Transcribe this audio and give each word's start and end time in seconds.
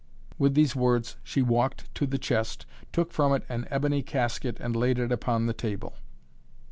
With 0.39 0.55
these 0.55 0.75
words 0.75 1.17
she 1.21 1.43
walked 1.43 1.93
to 1.93 2.07
the 2.07 2.17
chest, 2.17 2.65
took 2.91 3.11
from 3.13 3.33
it 3.35 3.43
an 3.49 3.67
ebony 3.69 4.01
casket 4.01 4.57
and 4.59 4.75
laid 4.75 4.97
it 4.97 5.11
upon 5.11 5.45
the 5.45 5.53
table. 5.53 5.93